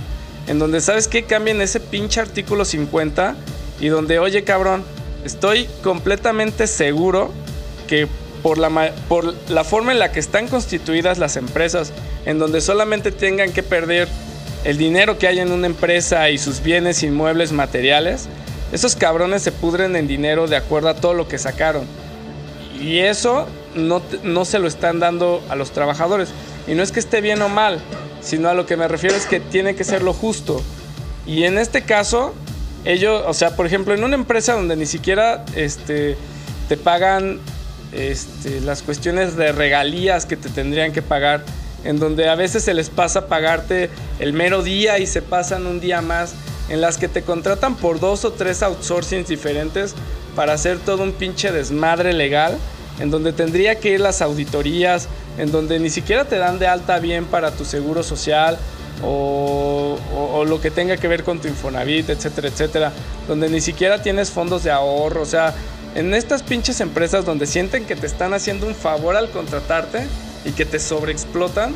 en 0.47 0.59
donde, 0.59 0.81
¿sabes 0.81 1.07
qué? 1.07 1.23
Cambien 1.23 1.61
ese 1.61 1.79
pinche 1.79 2.21
artículo 2.21 2.65
50 2.65 3.35
y 3.79 3.87
donde, 3.87 4.19
oye 4.19 4.43
cabrón, 4.43 4.83
estoy 5.25 5.67
completamente 5.83 6.67
seguro 6.67 7.31
que 7.87 8.07
por 8.41 8.57
la, 8.57 8.91
por 9.09 9.33
la 9.49 9.63
forma 9.63 9.91
en 9.91 9.99
la 9.99 10.11
que 10.11 10.19
están 10.19 10.47
constituidas 10.47 11.17
las 11.17 11.35
empresas, 11.35 11.91
en 12.25 12.39
donde 12.39 12.61
solamente 12.61 13.11
tengan 13.11 13.51
que 13.51 13.63
perder 13.63 14.07
el 14.63 14.77
dinero 14.77 15.17
que 15.17 15.27
hay 15.27 15.39
en 15.39 15.51
una 15.51 15.67
empresa 15.67 16.29
y 16.29 16.37
sus 16.37 16.61
bienes 16.61 17.03
inmuebles 17.03 17.51
materiales, 17.51 18.29
esos 18.71 18.95
cabrones 18.95 19.41
se 19.41 19.51
pudren 19.51 19.95
en 19.95 20.07
dinero 20.07 20.47
de 20.47 20.57
acuerdo 20.57 20.89
a 20.89 20.95
todo 20.95 21.13
lo 21.13 21.27
que 21.27 21.37
sacaron. 21.37 21.85
Y 22.79 22.99
eso 22.99 23.47
no, 23.77 24.01
no 24.23 24.45
se 24.45 24.59
lo 24.59 24.67
están 24.67 24.99
dando 24.99 25.43
a 25.49 25.55
los 25.55 25.71
trabajadores. 25.71 26.29
Y 26.67 26.75
no 26.75 26.83
es 26.83 26.91
que 26.91 26.99
esté 26.99 27.21
bien 27.21 27.41
o 27.41 27.49
mal, 27.49 27.79
sino 28.21 28.49
a 28.49 28.53
lo 28.53 28.65
que 28.65 28.77
me 28.77 28.87
refiero 28.87 29.15
es 29.15 29.25
que 29.25 29.39
tiene 29.39 29.75
que 29.75 29.83
ser 29.83 30.01
lo 30.01 30.13
justo. 30.13 30.61
Y 31.25 31.43
en 31.43 31.57
este 31.57 31.83
caso, 31.83 32.33
ellos, 32.85 33.23
o 33.25 33.33
sea, 33.33 33.55
por 33.55 33.65
ejemplo, 33.65 33.93
en 33.93 34.03
una 34.03 34.15
empresa 34.15 34.53
donde 34.53 34.75
ni 34.75 34.85
siquiera 34.85 35.45
este, 35.55 36.17
te 36.69 36.77
pagan 36.77 37.39
este, 37.91 38.61
las 38.61 38.81
cuestiones 38.81 39.35
de 39.35 39.51
regalías 39.51 40.25
que 40.25 40.37
te 40.37 40.49
tendrían 40.49 40.91
que 40.91 41.01
pagar, 41.01 41.43
en 41.83 41.99
donde 41.99 42.27
a 42.27 42.35
veces 42.35 42.63
se 42.63 42.73
les 42.73 42.89
pasa 42.89 43.27
pagarte 43.27 43.89
el 44.19 44.33
mero 44.33 44.63
día 44.63 44.99
y 44.99 45.07
se 45.07 45.21
pasan 45.21 45.65
un 45.67 45.79
día 45.79 46.01
más, 46.01 46.33
en 46.69 46.81
las 46.81 46.97
que 46.97 47.07
te 47.07 47.21
contratan 47.21 47.75
por 47.75 47.99
dos 47.99 48.25
o 48.25 48.33
tres 48.33 48.61
outsourcings 48.61 49.27
diferentes 49.27 49.95
para 50.35 50.53
hacer 50.53 50.79
todo 50.79 51.03
un 51.03 51.13
pinche 51.13 51.51
desmadre 51.51 52.13
legal, 52.13 52.57
en 52.99 53.11
donde 53.11 53.33
tendría 53.33 53.79
que 53.79 53.89
ir 53.89 53.99
las 53.99 54.21
auditorías, 54.21 55.07
en 55.37 55.51
donde 55.51 55.79
ni 55.79 55.89
siquiera 55.89 56.25
te 56.25 56.37
dan 56.37 56.59
de 56.59 56.67
alta 56.67 56.99
bien 56.99 57.25
para 57.25 57.51
tu 57.51 57.65
seguro 57.65 58.03
social 58.03 58.57
o, 59.03 59.97
lo 60.47 60.61
que 60.61 60.71
tenga 60.71 60.97
que 60.97 61.07
ver 61.07 61.23
con 61.23 61.39
tu 61.39 61.47
Infonavit, 61.47 62.09
etcétera, 62.09 62.47
etcétera, 62.47 62.93
donde 63.27 63.49
ni 63.49 63.59
siquiera 63.59 64.01
tienes 64.01 64.31
fondos 64.31 64.63
de 64.63 64.71
ahorro, 64.71 65.21
o 65.21 65.25
sea, 65.25 65.53
en 65.93 66.13
estas 66.13 66.41
pinches 66.41 66.79
empresas 66.79 67.25
donde 67.25 67.47
sienten 67.47 67.85
que 67.85 67.95
te 67.95 68.07
están 68.07 68.33
haciendo 68.33 68.65
un 68.65 68.75
favor 68.75 69.17
al 69.17 69.29
contratarte, 69.29 70.07
y 70.47 70.51
que 70.51 70.65
te 70.65 70.79
sobreexplotan, 70.79 71.75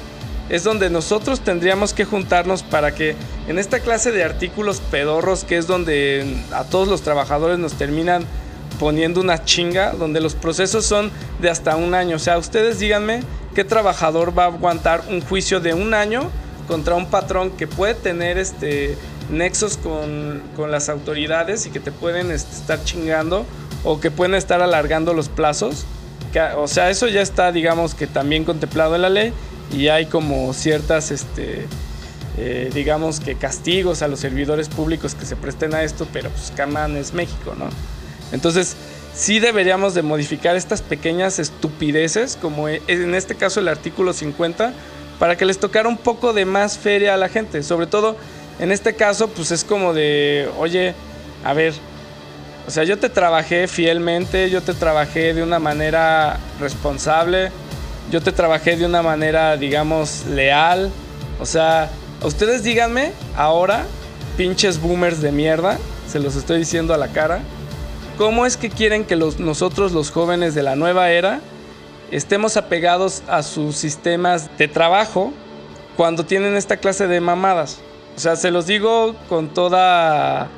es 0.49 0.63
donde 0.63 0.89
nosotros 0.89 1.41
tendríamos 1.41 1.93
que 1.93 2.05
juntarnos 2.05 2.63
para 2.63 2.93
que 2.93 3.15
en 3.47 3.59
esta 3.59 3.79
clase 3.79 4.11
de 4.11 4.23
artículos 4.23 4.81
pedorros, 4.91 5.43
que 5.43 5.57
es 5.57 5.67
donde 5.67 6.25
a 6.51 6.63
todos 6.63 6.87
los 6.87 7.01
trabajadores 7.01 7.59
nos 7.59 7.73
terminan 7.73 8.25
poniendo 8.81 9.21
una 9.21 9.45
chinga, 9.45 9.91
donde 9.91 10.19
los 10.19 10.33
procesos 10.33 10.85
son 10.85 11.11
de 11.39 11.51
hasta 11.51 11.75
un 11.75 11.93
año. 11.93 12.15
O 12.15 12.19
sea, 12.19 12.39
ustedes 12.39 12.79
díganme 12.79 13.21
qué 13.53 13.63
trabajador 13.63 14.35
va 14.35 14.45
a 14.45 14.47
aguantar 14.47 15.03
un 15.07 15.21
juicio 15.21 15.59
de 15.59 15.75
un 15.75 15.93
año 15.93 16.31
contra 16.67 16.95
un 16.95 17.05
patrón 17.05 17.51
que 17.51 17.67
puede 17.67 17.93
tener 17.93 18.39
este 18.39 18.97
nexos 19.29 19.77
con, 19.77 20.41
con 20.55 20.71
las 20.71 20.89
autoridades 20.89 21.67
y 21.67 21.69
que 21.69 21.79
te 21.79 21.91
pueden 21.91 22.31
este, 22.31 22.55
estar 22.55 22.83
chingando 22.83 23.45
o 23.83 23.99
que 23.99 24.09
pueden 24.09 24.33
estar 24.33 24.63
alargando 24.63 25.13
los 25.13 25.29
plazos 25.29 25.85
o 26.57 26.67
sea, 26.67 26.89
eso 26.89 27.07
ya 27.07 27.21
está, 27.21 27.51
digamos 27.51 27.93
que 27.93 28.07
también 28.07 28.45
contemplado 28.45 28.95
en 28.95 29.01
la 29.01 29.09
ley 29.09 29.33
y 29.73 29.89
hay 29.89 30.05
como 30.05 30.53
ciertas, 30.53 31.11
este, 31.11 31.65
eh, 32.37 32.69
digamos 32.73 33.19
que 33.19 33.35
castigos 33.35 34.01
a 34.01 34.07
los 34.07 34.19
servidores 34.19 34.69
públicos 34.69 35.13
que 35.13 35.25
se 35.25 35.35
presten 35.35 35.75
a 35.75 35.83
esto, 35.83 36.07
pero 36.13 36.29
pues 36.29 36.53
Camán 36.55 36.95
es 36.95 37.13
México, 37.13 37.53
¿no? 37.57 37.65
Entonces, 38.31 38.75
sí 39.13 39.39
deberíamos 39.39 39.93
de 39.93 40.01
modificar 40.01 40.55
estas 40.55 40.81
pequeñas 40.81 41.39
estupideces, 41.39 42.37
como 42.41 42.69
e, 42.69 42.81
en 42.87 43.15
este 43.15 43.35
caso 43.35 43.59
el 43.59 43.67
artículo 43.67 44.13
50, 44.13 44.73
para 45.19 45.35
que 45.37 45.45
les 45.45 45.59
tocara 45.59 45.87
un 45.87 45.97
poco 45.97 46.33
de 46.33 46.45
más 46.45 46.77
feria 46.77 47.13
a 47.13 47.17
la 47.17 47.29
gente. 47.29 47.63
Sobre 47.63 47.87
todo, 47.87 48.15
en 48.59 48.71
este 48.71 48.95
caso, 48.95 49.27
pues 49.27 49.51
es 49.51 49.63
como 49.63 49.93
de, 49.93 50.49
oye, 50.57 50.95
a 51.43 51.53
ver, 51.53 51.73
o 52.67 52.71
sea, 52.71 52.83
yo 52.83 52.97
te 52.97 53.09
trabajé 53.09 53.67
fielmente, 53.67 54.49
yo 54.49 54.61
te 54.61 54.73
trabajé 54.73 55.33
de 55.33 55.43
una 55.43 55.59
manera 55.59 56.39
responsable, 56.59 57.51
yo 58.11 58.21
te 58.21 58.31
trabajé 58.31 58.77
de 58.77 58.85
una 58.85 59.01
manera, 59.01 59.57
digamos, 59.57 60.25
leal. 60.27 60.91
O 61.39 61.45
sea, 61.45 61.89
ustedes 62.23 62.63
díganme 62.63 63.13
ahora, 63.35 63.85
pinches 64.37 64.79
boomers 64.79 65.21
de 65.21 65.31
mierda, 65.31 65.77
se 66.07 66.19
los 66.19 66.35
estoy 66.35 66.59
diciendo 66.59 66.93
a 66.93 66.97
la 66.97 67.07
cara, 67.07 67.41
¿cómo 68.21 68.45
es 68.45 68.55
que 68.55 68.69
quieren 68.69 69.03
que 69.03 69.15
los, 69.15 69.39
nosotros, 69.39 69.93
los 69.93 70.11
jóvenes 70.11 70.53
de 70.53 70.61
la 70.61 70.75
nueva 70.75 71.09
era, 71.09 71.41
estemos 72.11 72.55
apegados 72.55 73.23
a 73.27 73.41
sus 73.41 73.75
sistemas 73.75 74.55
de 74.59 74.67
trabajo 74.67 75.33
cuando 75.97 76.23
tienen 76.23 76.55
esta 76.55 76.77
clase 76.77 77.07
de 77.07 77.19
mamadas? 77.19 77.79
O 78.15 78.19
sea, 78.19 78.35
se 78.35 78.51
los 78.51 78.67
digo 78.67 79.15
con 79.27 79.49
toda 79.49 80.49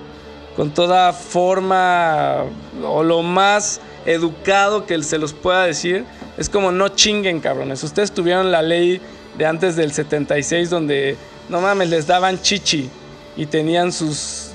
con 0.57 0.71
toda 0.71 1.13
forma 1.13 2.43
o 2.85 3.01
lo 3.01 3.21
más 3.21 3.79
educado 4.05 4.85
que 4.85 5.01
se 5.01 5.17
los 5.17 5.31
pueda 5.31 5.63
decir, 5.63 6.03
es 6.37 6.49
como 6.49 6.69
no 6.73 6.89
chinguen, 6.89 7.39
cabrones. 7.39 7.81
Ustedes 7.81 8.11
tuvieron 8.11 8.51
la 8.51 8.61
ley 8.61 8.99
de 9.37 9.45
antes 9.45 9.77
del 9.77 9.93
76 9.93 10.69
donde 10.69 11.15
no 11.47 11.61
mames, 11.61 11.89
les 11.89 12.07
daban 12.07 12.41
chichi 12.41 12.89
y 13.37 13.45
tenían 13.45 13.93
sus 13.93 14.49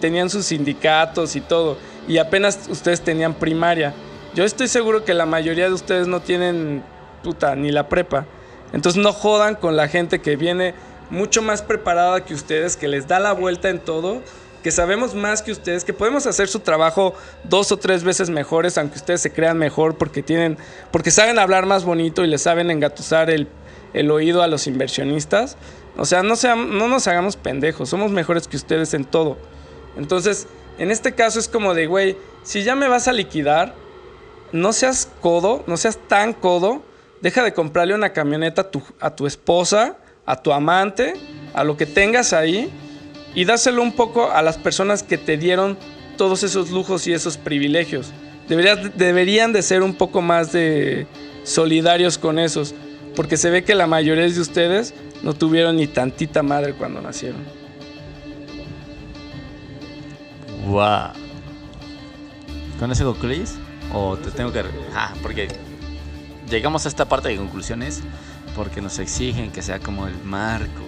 tenían 0.00 0.30
sus 0.30 0.46
sindicatos 0.46 1.36
y 1.36 1.42
todo 1.42 1.76
y 2.08 2.18
apenas 2.18 2.68
ustedes 2.68 3.00
tenían 3.00 3.34
primaria. 3.34 3.94
Yo 4.34 4.44
estoy 4.44 4.68
seguro 4.68 5.04
que 5.04 5.14
la 5.14 5.26
mayoría 5.26 5.68
de 5.68 5.74
ustedes 5.74 6.06
no 6.06 6.20
tienen 6.20 6.82
puta 7.22 7.54
ni 7.54 7.70
la 7.70 7.88
prepa. 7.88 8.26
Entonces 8.72 9.02
no 9.02 9.12
jodan 9.12 9.54
con 9.54 9.76
la 9.76 9.88
gente 9.88 10.20
que 10.20 10.36
viene 10.36 10.74
mucho 11.10 11.42
más 11.42 11.62
preparada 11.62 12.24
que 12.24 12.34
ustedes, 12.34 12.76
que 12.76 12.88
les 12.88 13.06
da 13.06 13.20
la 13.20 13.32
vuelta 13.32 13.70
en 13.70 13.78
todo 13.78 14.22
que 14.64 14.70
sabemos 14.70 15.14
más 15.14 15.42
que 15.42 15.52
ustedes, 15.52 15.84
que 15.84 15.92
podemos 15.92 16.26
hacer 16.26 16.48
su 16.48 16.60
trabajo 16.60 17.12
dos 17.44 17.70
o 17.70 17.76
tres 17.76 18.02
veces 18.02 18.30
mejores, 18.30 18.78
aunque 18.78 18.96
ustedes 18.96 19.20
se 19.20 19.30
crean 19.30 19.58
mejor 19.58 19.98
porque 19.98 20.22
tienen, 20.22 20.56
porque 20.90 21.10
saben 21.10 21.38
hablar 21.38 21.66
más 21.66 21.84
bonito 21.84 22.24
y 22.24 22.28
le 22.28 22.38
saben 22.38 22.70
engatusar 22.70 23.28
el, 23.28 23.46
el 23.92 24.10
oído 24.10 24.42
a 24.42 24.46
los 24.46 24.66
inversionistas. 24.66 25.58
O 25.98 26.06
sea, 26.06 26.22
no, 26.22 26.34
no 26.56 26.88
nos 26.88 27.06
hagamos 27.06 27.36
pendejos, 27.36 27.90
somos 27.90 28.10
mejores 28.10 28.48
que 28.48 28.56
ustedes 28.56 28.94
en 28.94 29.04
todo. 29.04 29.36
Entonces, 29.98 30.46
En 30.78 30.90
este 30.90 31.12
caso 31.12 31.38
es 31.38 31.48
como 31.48 31.74
de, 31.74 31.86
güey, 31.86 32.16
si 32.42 32.62
ya 32.62 32.74
me 32.74 32.88
vas 32.88 33.06
a 33.08 33.12
liquidar, 33.12 33.74
no 34.52 34.72
seas 34.72 35.08
codo, 35.20 35.64
no 35.66 35.76
seas 35.76 35.98
tan 36.08 36.32
codo, 36.32 36.82
deja 37.20 37.42
de 37.42 37.54
comprarle 37.54 37.94
una 37.94 38.12
camioneta 38.12 38.70
a 39.00 39.10
tu, 39.14 39.26
esposa, 39.26 39.96
a 40.26 40.42
tu 40.42 40.52
amante, 40.52 41.14
a 41.54 41.64
lo 41.64 41.76
que 41.76 41.86
tengas 41.86 42.32
ahí, 42.32 42.70
y 43.34 43.44
dáselo 43.44 43.82
un 43.82 43.92
poco 43.92 44.30
a 44.30 44.42
las 44.42 44.58
personas 44.58 45.02
que 45.02 45.18
te 45.18 45.36
dieron 45.36 45.78
todos 46.16 46.42
esos 46.42 46.70
lujos 46.70 47.06
y 47.06 47.12
esos 47.12 47.36
privilegios. 47.36 48.12
deberían 48.48 49.52
de 49.52 49.62
ser 49.62 49.82
un 49.82 49.94
poco 49.94 50.22
más 50.22 50.52
de 50.52 51.06
solidarios 51.44 52.18
con 52.18 52.38
esos, 52.38 52.74
porque 53.16 53.36
se 53.36 53.50
ve 53.50 53.64
que 53.64 53.74
la 53.74 53.86
mayoría 53.86 54.28
de 54.28 54.40
ustedes 54.40 54.92
no 55.22 55.34
tuvieron 55.34 55.76
ni 55.76 55.86
tantita 55.86 56.42
madre 56.42 56.74
cuando 56.74 57.00
nacieron. 57.00 57.63
Wow. 60.66 61.12
¿Con 62.78 62.90
eso 62.90 63.04
concluís? 63.04 63.56
¿O 63.92 64.16
te 64.16 64.30
tengo 64.30 64.52
que.? 64.52 64.62
Ah, 64.94 65.14
porque 65.22 65.48
llegamos 66.50 66.86
a 66.86 66.88
esta 66.88 67.06
parte 67.06 67.28
de 67.28 67.36
conclusiones 67.36 68.02
porque 68.56 68.80
nos 68.80 68.98
exigen 68.98 69.50
que 69.50 69.62
sea 69.62 69.80
como 69.80 70.06
el 70.06 70.16
marco 70.24 70.82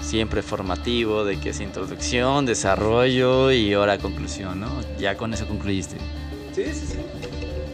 siempre 0.00 0.42
formativo 0.42 1.24
de 1.24 1.38
que 1.38 1.50
es 1.50 1.60
introducción, 1.60 2.44
desarrollo 2.44 3.52
y 3.52 3.72
ahora 3.72 3.98
conclusión, 3.98 4.60
¿no? 4.60 4.68
Ya 4.98 5.16
con 5.16 5.32
eso 5.32 5.46
concluiste. 5.46 5.96
Sí, 6.54 6.64
sí, 6.72 6.86
sí. 6.86 6.98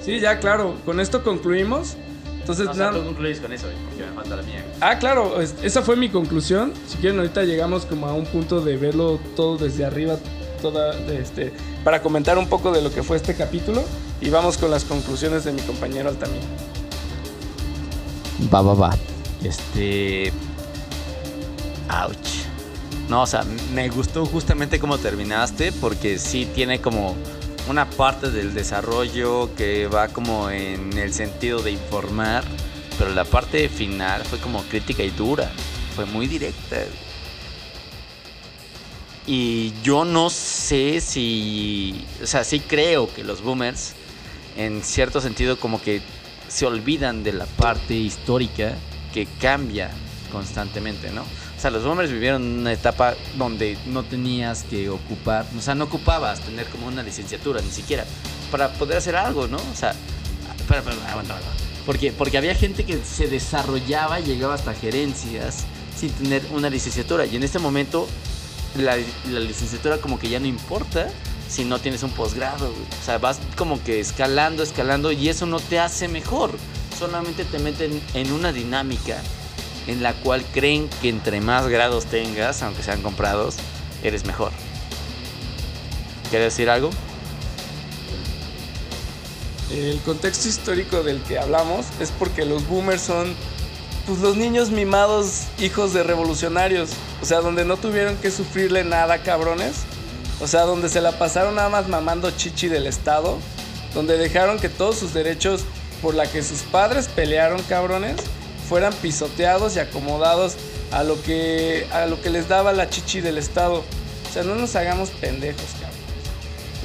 Sí, 0.04 0.20
ya 0.20 0.38
claro, 0.38 0.76
con 0.84 1.00
esto 1.00 1.22
concluimos. 1.22 1.96
Entonces, 2.40 2.66
no, 2.66 2.72
o 2.72 2.74
sea, 2.74 2.90
tú 2.92 3.04
concluyes 3.04 3.40
con 3.40 3.52
eso, 3.52 3.66
porque 3.88 4.08
me 4.08 4.12
falta 4.12 4.36
la 4.36 4.42
mía. 4.42 4.64
Ah, 4.80 4.98
claro, 4.98 5.40
esa 5.40 5.82
fue 5.82 5.96
mi 5.96 6.08
conclusión. 6.08 6.72
Si 6.86 6.96
quieren, 6.96 7.18
ahorita 7.18 7.44
llegamos 7.44 7.84
como 7.84 8.06
a 8.06 8.14
un 8.14 8.24
punto 8.24 8.62
de 8.62 8.76
verlo 8.76 9.20
todo 9.36 9.58
desde 9.58 9.84
arriba, 9.84 10.16
este, 11.10 11.52
para 11.84 12.02
comentar 12.02 12.38
un 12.38 12.48
poco 12.48 12.72
de 12.72 12.82
lo 12.82 12.92
que 12.92 13.02
fue 13.02 13.16
este 13.16 13.34
capítulo 13.34 13.84
y 14.20 14.30
vamos 14.30 14.58
con 14.58 14.70
las 14.70 14.84
conclusiones 14.84 15.44
de 15.44 15.52
mi 15.52 15.62
compañero 15.62 16.08
Altamir. 16.08 16.42
Va, 18.52 18.62
va, 18.62 18.74
va. 18.74 18.96
Este. 19.42 20.32
Ouch. 21.90 22.46
No, 23.08 23.22
o 23.22 23.26
sea, 23.26 23.44
me 23.72 23.88
gustó 23.88 24.26
justamente 24.26 24.78
cómo 24.78 24.98
terminaste 24.98 25.72
porque 25.72 26.18
sí 26.18 26.46
tiene 26.54 26.80
como 26.80 27.16
una 27.68 27.88
parte 27.88 28.30
del 28.30 28.54
desarrollo 28.54 29.54
que 29.56 29.86
va 29.86 30.08
como 30.08 30.50
en 30.50 30.96
el 30.96 31.12
sentido 31.12 31.62
de 31.62 31.70
informar, 31.72 32.44
pero 32.98 33.10
la 33.10 33.24
parte 33.24 33.68
final 33.68 34.24
fue 34.24 34.38
como 34.38 34.62
crítica 34.64 35.02
y 35.02 35.10
dura, 35.10 35.50
fue 35.94 36.04
muy 36.04 36.26
directa. 36.26 36.76
Y 39.30 39.74
yo 39.82 40.06
no 40.06 40.30
sé 40.30 41.02
si, 41.02 42.02
o 42.22 42.26
sea, 42.26 42.44
sí 42.44 42.60
creo 42.60 43.12
que 43.12 43.22
los 43.22 43.42
boomers, 43.42 43.92
en 44.56 44.82
cierto 44.82 45.20
sentido, 45.20 45.60
como 45.60 45.82
que 45.82 46.00
se 46.48 46.64
olvidan 46.64 47.22
de 47.22 47.34
la 47.34 47.44
parte 47.44 47.92
histórica 47.92 48.74
que 49.12 49.26
cambia 49.38 49.90
constantemente, 50.32 51.10
¿no? 51.10 51.20
O 51.20 51.60
sea, 51.60 51.70
los 51.70 51.84
boomers 51.84 52.10
vivieron 52.10 52.42
una 52.42 52.72
etapa 52.72 53.16
donde 53.36 53.76
no 53.84 54.02
tenías 54.02 54.62
que 54.62 54.88
ocupar, 54.88 55.44
o 55.58 55.60
sea, 55.60 55.74
no 55.74 55.84
ocupabas 55.84 56.40
tener 56.40 56.64
como 56.68 56.86
una 56.86 57.02
licenciatura, 57.02 57.60
ni 57.60 57.70
siquiera, 57.70 58.06
para 58.50 58.72
poder 58.72 58.96
hacer 58.96 59.14
algo, 59.14 59.46
¿no? 59.46 59.58
O 59.58 59.76
sea, 59.76 59.90
espera, 60.56 60.80
espera, 60.80 60.96
aguanta, 61.10 61.36
aguanta. 61.36 61.64
Porque, 61.84 62.12
porque 62.12 62.38
había 62.38 62.54
gente 62.54 62.84
que 62.84 62.98
se 63.04 63.28
desarrollaba 63.28 64.20
y 64.20 64.24
llegaba 64.24 64.54
hasta 64.54 64.72
gerencias 64.72 65.66
sin 65.94 66.12
tener 66.12 66.46
una 66.50 66.70
licenciatura. 66.70 67.26
Y 67.26 67.36
en 67.36 67.42
este 67.42 67.58
momento 67.58 68.08
la, 68.76 68.96
licenciatura 68.96 69.98
como 69.98 70.18
que 70.18 70.28
ya 70.28 70.40
no 70.40 70.46
importa 70.46 71.08
si 71.48 71.64
no 71.64 71.78
tienes 71.78 72.02
un 72.02 72.10
posgrado. 72.10 72.68
O 72.68 73.04
sea, 73.04 73.18
vas 73.18 73.38
como 73.56 73.82
que 73.82 74.00
escalando, 74.00 74.62
escalando 74.62 75.12
y 75.12 75.28
eso 75.28 75.46
no 75.46 75.60
te 75.60 75.78
hace 75.78 76.08
mejor. 76.08 76.50
Solamente 76.98 77.44
te 77.44 77.58
meten 77.58 78.02
en 78.14 78.32
una 78.32 78.52
dinámica 78.52 79.22
en 79.86 80.02
la 80.02 80.12
cual 80.12 80.44
creen 80.52 80.88
que 81.00 81.08
entre 81.08 81.40
más 81.40 81.68
grados 81.68 82.06
tengas, 82.06 82.62
aunque 82.62 82.82
sean 82.82 83.02
comprados, 83.02 83.56
eres 84.02 84.26
mejor. 84.26 84.52
¿Quieres 86.30 86.52
decir 86.52 86.68
algo? 86.68 86.90
El 89.70 89.98
contexto 90.00 90.48
histórico 90.48 91.02
del 91.02 91.20
que 91.22 91.38
hablamos 91.38 91.86
es 92.00 92.10
porque 92.10 92.44
los 92.44 92.66
boomers 92.66 93.02
son 93.02 93.34
pues, 94.06 94.18
los 94.20 94.36
niños 94.36 94.70
mimados 94.70 95.44
hijos 95.58 95.92
de 95.92 96.02
revolucionarios. 96.02 96.90
O 97.20 97.24
sea, 97.24 97.40
donde 97.40 97.64
no 97.64 97.76
tuvieron 97.76 98.16
que 98.16 98.30
sufrirle 98.30 98.84
nada, 98.84 99.22
cabrones. 99.22 99.82
O 100.40 100.46
sea, 100.46 100.62
donde 100.62 100.88
se 100.88 101.00
la 101.00 101.18
pasaron 101.18 101.56
nada 101.56 101.68
más 101.68 101.88
mamando 101.88 102.30
chichi 102.30 102.68
del 102.68 102.86
Estado. 102.86 103.38
Donde 103.94 104.18
dejaron 104.18 104.58
que 104.58 104.68
todos 104.68 104.98
sus 104.98 105.14
derechos 105.14 105.64
por 106.00 106.14
la 106.14 106.26
que 106.26 106.42
sus 106.42 106.62
padres 106.62 107.08
pelearon, 107.08 107.62
cabrones, 107.62 108.16
fueran 108.68 108.92
pisoteados 108.92 109.76
y 109.76 109.80
acomodados 109.80 110.56
a 110.92 111.02
lo 111.02 111.20
que, 111.22 111.86
a 111.92 112.06
lo 112.06 112.20
que 112.20 112.30
les 112.30 112.48
daba 112.48 112.72
la 112.72 112.88
chichi 112.88 113.20
del 113.20 113.38
Estado. 113.38 113.82
O 114.28 114.32
sea, 114.32 114.44
no 114.44 114.54
nos 114.54 114.76
hagamos 114.76 115.10
pendejos, 115.10 115.64
cabrón. 115.80 115.98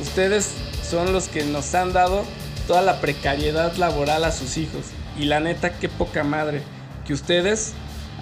Ustedes 0.01 0.49
son 0.89 1.13
los 1.13 1.27
que 1.27 1.43
nos 1.43 1.75
han 1.75 1.93
dado 1.93 2.23
toda 2.67 2.81
la 2.81 3.01
precariedad 3.01 3.75
laboral 3.75 4.23
a 4.23 4.31
sus 4.31 4.57
hijos. 4.57 4.85
Y 5.19 5.25
la 5.25 5.39
neta, 5.39 5.77
qué 5.77 5.89
poca 5.89 6.23
madre. 6.23 6.63
Que 7.05 7.13
ustedes 7.13 7.73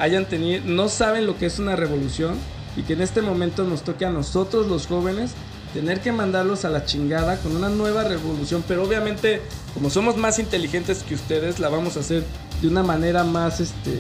hayan 0.02 0.26
tenido, 0.26 0.64
no 0.66 0.90
saben 0.90 1.28
lo 1.28 1.38
que 1.38 1.46
es 1.46 1.60
una 1.60 1.76
revolución 1.76 2.36
y 2.76 2.82
que 2.82 2.94
en 2.94 3.02
este 3.02 3.22
momento 3.22 3.64
nos 3.64 3.84
toque 3.84 4.04
a 4.04 4.10
nosotros 4.10 4.66
los 4.68 4.88
jóvenes 4.88 5.32
tener 5.76 6.02
que 6.02 6.12
mandarlos 6.12 6.66
a 6.66 6.70
la 6.70 6.86
chingada 6.86 7.38
con 7.38 7.56
una 7.56 7.70
nueva 7.70 8.04
revolución. 8.04 8.64
Pero 8.68 8.84
obviamente, 8.84 9.42
como 9.76 9.90
somos 9.92 10.18
más 10.18 10.40
inteligentes 10.40 11.04
que 11.04 11.14
ustedes, 11.14 11.60
la 11.60 11.70
vamos 11.70 11.98
a 11.98 12.00
hacer 12.00 12.24
de 12.62 12.68
una 12.68 12.82
manera 12.82 13.24
más, 13.24 13.60
este, 13.60 14.00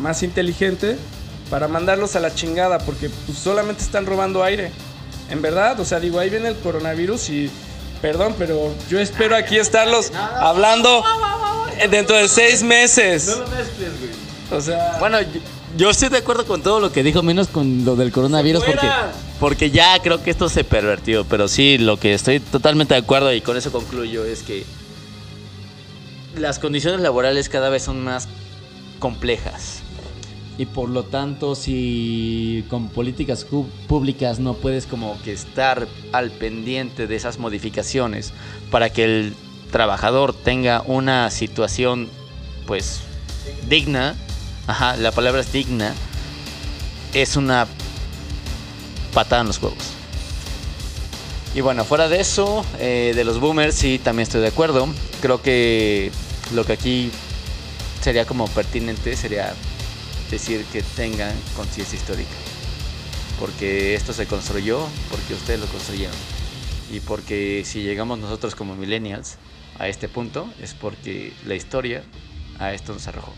más 0.00 0.22
inteligente 0.22 0.96
para 1.50 1.68
mandarlos 1.68 2.16
a 2.16 2.20
la 2.20 2.34
chingada, 2.34 2.78
porque 2.78 3.10
pues, 3.26 3.38
solamente 3.38 3.82
están 3.82 4.06
robando 4.06 4.42
aire. 4.42 4.72
En 5.30 5.42
verdad, 5.42 5.78
o 5.78 5.84
sea, 5.84 6.00
digo, 6.00 6.18
ahí 6.18 6.30
viene 6.30 6.48
el 6.48 6.56
coronavirus 6.56 7.28
y, 7.30 7.50
perdón, 8.00 8.34
pero 8.38 8.74
yo 8.88 8.98
espero 8.98 9.36
aquí 9.36 9.58
estarlos 9.58 10.10
hablando 10.14 11.04
dentro 11.90 12.16
de 12.16 12.28
seis 12.28 12.62
meses. 12.62 13.26
No 13.28 13.44
lo 13.44 13.48
mezcles, 13.48 14.00
güey. 14.00 14.25
O 14.50 14.60
sea... 14.60 14.96
Bueno, 14.98 15.18
yo, 15.76 15.90
estoy 15.90 16.08
de 16.08 16.18
acuerdo 16.18 16.46
con 16.46 16.62
todo 16.62 16.80
lo 16.80 16.92
que 16.92 17.02
dijo, 17.02 17.22
menos 17.22 17.48
con 17.48 17.84
lo 17.84 17.96
del 17.96 18.12
coronavirus, 18.12 18.64
porque, 18.64 18.88
porque 19.40 19.70
ya 19.70 20.00
creo 20.00 20.22
que 20.22 20.30
esto 20.30 20.48
se 20.48 20.64
pervertió. 20.64 21.24
Pero 21.24 21.48
sí, 21.48 21.78
lo 21.78 21.98
que 21.98 22.14
estoy 22.14 22.40
totalmente 22.40 22.94
de 22.94 23.00
acuerdo 23.00 23.32
y 23.32 23.40
con 23.40 23.56
eso 23.56 23.72
concluyo 23.72 24.24
es 24.24 24.42
que 24.42 24.64
las 26.36 26.58
condiciones 26.58 27.00
laborales 27.00 27.48
cada 27.48 27.70
vez 27.70 27.82
son 27.82 28.04
más 28.04 28.28
complejas. 28.98 29.82
Y 30.58 30.64
por 30.64 30.88
lo 30.88 31.02
tanto, 31.02 31.54
si 31.54 32.64
con 32.70 32.88
políticas 32.88 33.46
públicas 33.88 34.38
no 34.38 34.54
puedes 34.54 34.86
como 34.86 35.20
que 35.22 35.32
estar 35.32 35.86
al 36.12 36.30
pendiente 36.30 37.06
de 37.06 37.14
esas 37.14 37.38
modificaciones 37.38 38.32
para 38.70 38.88
que 38.90 39.04
el 39.04 39.34
trabajador 39.70 40.32
tenga 40.32 40.82
una 40.86 41.30
situación 41.30 42.08
pues 42.66 43.00
digna, 43.68 44.14
ajá, 44.66 44.96
la 44.96 45.12
palabra 45.12 45.40
es 45.40 45.52
digna, 45.52 45.94
es 47.14 47.36
una 47.36 47.66
patada 49.14 49.42
en 49.42 49.48
los 49.48 49.58
juegos. 49.58 49.96
Y 51.54 51.62
bueno, 51.62 51.84
fuera 51.86 52.08
de 52.08 52.20
eso, 52.20 52.64
eh, 52.78 53.12
de 53.16 53.24
los 53.24 53.40
boomers, 53.40 53.74
sí, 53.74 53.98
también 53.98 54.24
estoy 54.24 54.42
de 54.42 54.48
acuerdo. 54.48 54.88
Creo 55.22 55.40
que 55.40 56.12
lo 56.52 56.66
que 56.66 56.74
aquí 56.74 57.10
sería 58.02 58.26
como 58.26 58.46
pertinente 58.48 59.16
sería 59.16 59.54
decir 60.30 60.64
que 60.66 60.82
tengan 60.82 61.34
conciencia 61.56 61.96
histórica. 61.96 62.30
Porque 63.40 63.94
esto 63.94 64.12
se 64.12 64.26
construyó 64.26 64.86
porque 65.10 65.34
ustedes 65.34 65.60
lo 65.60 65.66
construyeron. 65.66 66.14
Y 66.92 67.00
porque 67.00 67.62
si 67.64 67.82
llegamos 67.82 68.18
nosotros 68.18 68.54
como 68.54 68.76
millennials 68.76 69.36
a 69.78 69.88
este 69.88 70.08
punto 70.08 70.48
es 70.60 70.74
porque 70.74 71.32
la 71.46 71.54
historia 71.54 72.04
a 72.58 72.72
esto 72.74 72.92
nos 72.92 73.08
arrojó. 73.08 73.32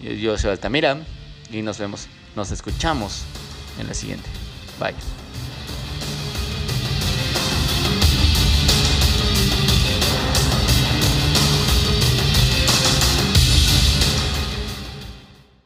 Yo 0.00 0.38
soy 0.38 0.50
Altamira 0.50 0.98
y 1.50 1.62
nos 1.62 1.78
vemos, 1.78 2.06
nos 2.36 2.50
escuchamos 2.50 3.22
en 3.78 3.86
la 3.88 3.94
siguiente. 3.94 4.28
Bye. 4.78 4.94